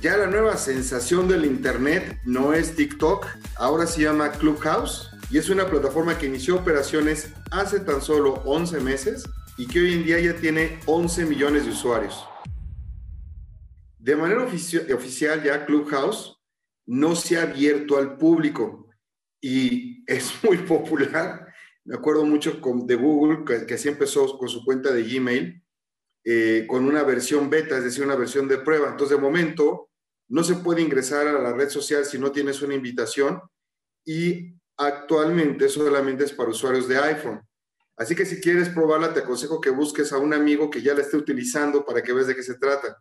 [0.00, 5.50] ya la nueva sensación del Internet no es TikTok, ahora se llama Clubhouse y es
[5.50, 9.24] una plataforma que inició operaciones hace tan solo 11 meses
[9.58, 12.26] y que hoy en día ya tiene 11 millones de usuarios.
[13.98, 16.38] De manera oficial ya Clubhouse
[16.86, 18.88] no se ha abierto al público
[19.40, 21.46] y es muy popular.
[21.84, 25.62] Me acuerdo mucho de Google, que, que así empezó con su cuenta de Gmail,
[26.24, 28.88] eh, con una versión beta, es decir, una versión de prueba.
[28.90, 29.90] Entonces, de momento,
[30.28, 33.40] no se puede ingresar a la red social si no tienes una invitación
[34.04, 37.40] y actualmente solamente es para usuarios de iPhone.
[37.96, 41.02] Así que si quieres probarla, te aconsejo que busques a un amigo que ya la
[41.02, 42.96] esté utilizando para que veas de qué se trata.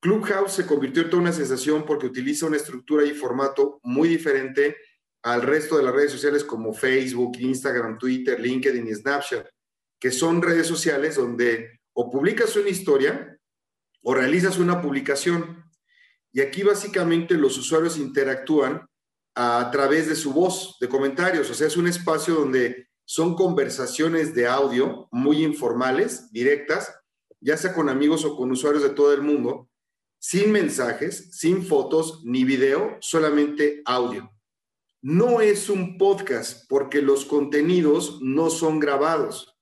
[0.00, 4.76] Clubhouse se convirtió en toda una sensación porque utiliza una estructura y formato muy diferente
[5.22, 9.48] al resto de las redes sociales como Facebook, Instagram, Twitter, LinkedIn y Snapchat,
[9.98, 13.38] que son redes sociales donde o publicas una historia
[14.02, 15.64] o realizas una publicación.
[16.32, 18.86] Y aquí básicamente los usuarios interactúan
[19.34, 21.50] a través de su voz, de comentarios.
[21.50, 26.92] O sea, es un espacio donde son conversaciones de audio muy informales, directas,
[27.40, 29.68] ya sea con amigos o con usuarios de todo el mundo,
[30.18, 34.30] sin mensajes, sin fotos ni video, solamente audio.
[35.02, 39.53] No es un podcast porque los contenidos no son grabados.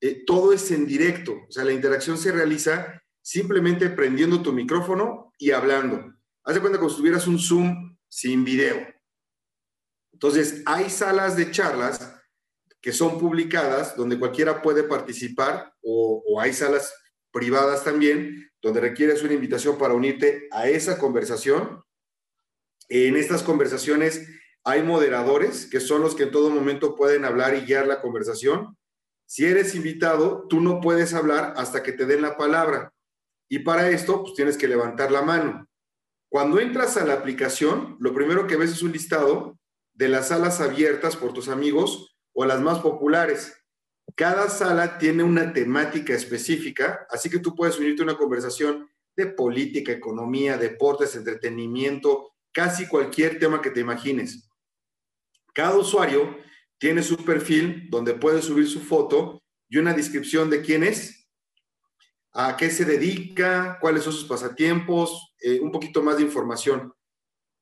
[0.00, 5.32] Eh, todo es en directo, o sea, la interacción se realiza simplemente prendiendo tu micrófono
[5.38, 6.14] y hablando.
[6.44, 8.86] Haz de cuenta como si tuvieras un Zoom sin video.
[10.12, 12.14] Entonces, hay salas de charlas
[12.80, 16.94] que son publicadas donde cualquiera puede participar o, o hay salas
[17.32, 21.82] privadas también donde requieres una invitación para unirte a esa conversación.
[22.88, 24.28] En estas conversaciones
[24.62, 28.76] hay moderadores que son los que en todo momento pueden hablar y guiar la conversación
[29.26, 32.92] si eres invitado, tú no puedes hablar hasta que te den la palabra.
[33.48, 35.68] Y para esto, pues tienes que levantar la mano.
[36.28, 39.58] Cuando entras a la aplicación, lo primero que ves es un listado
[39.94, 43.56] de las salas abiertas por tus amigos o las más populares.
[44.14, 49.26] Cada sala tiene una temática específica, así que tú puedes unirte a una conversación de
[49.26, 54.48] política, economía, deportes, entretenimiento, casi cualquier tema que te imagines.
[55.54, 56.36] Cada usuario
[56.78, 61.28] tiene su perfil donde puede subir su foto y una descripción de quién es,
[62.32, 66.92] a qué se dedica, cuáles son sus pasatiempos, eh, un poquito más de información.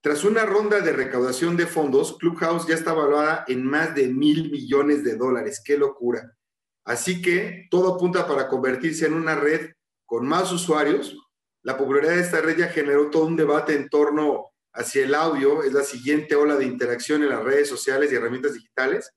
[0.01, 4.51] Tras una ronda de recaudación de fondos, Clubhouse ya está evaluada en más de mil
[4.51, 5.63] millones de dólares.
[5.65, 6.37] ¡Qué locura!
[6.85, 9.71] Así que todo apunta para convertirse en una red
[10.05, 11.17] con más usuarios.
[11.63, 15.63] La popularidad de esta red ya generó todo un debate en torno hacia el audio
[15.63, 19.11] es la siguiente ola de interacción en las redes sociales y herramientas digitales.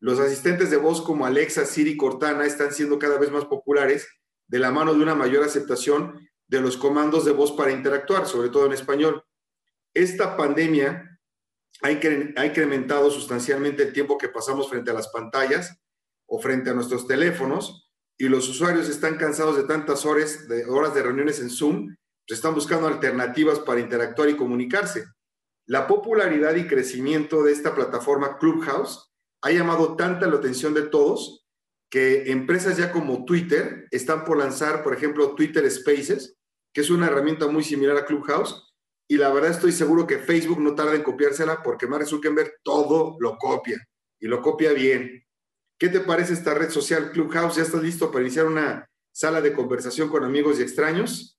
[0.00, 4.08] Los asistentes de voz como Alexa, Siri, Cortana están siendo cada vez más populares
[4.46, 8.48] de la mano de una mayor aceptación de los comandos de voz para interactuar, sobre
[8.48, 9.22] todo en español.
[9.94, 11.18] Esta pandemia
[11.82, 15.78] ha incrementado sustancialmente el tiempo que pasamos frente a las pantallas
[16.26, 20.94] o frente a nuestros teléfonos y los usuarios están cansados de tantas horas de, horas
[20.94, 21.94] de reuniones en Zoom
[22.34, 25.04] están buscando alternativas para interactuar y comunicarse.
[25.66, 29.12] La popularidad y crecimiento de esta plataforma Clubhouse
[29.42, 31.46] ha llamado tanta la atención de todos
[31.90, 36.36] que empresas ya como Twitter están por lanzar, por ejemplo, Twitter Spaces,
[36.72, 38.68] que es una herramienta muy similar a Clubhouse,
[39.10, 43.16] y la verdad estoy seguro que Facebook no tarda en copiársela porque Mark Zuckerberg todo
[43.20, 43.82] lo copia
[44.20, 45.24] y lo copia bien.
[45.78, 47.56] ¿Qué te parece esta red social Clubhouse?
[47.56, 51.38] ¿Ya estás listo para iniciar una sala de conversación con amigos y extraños?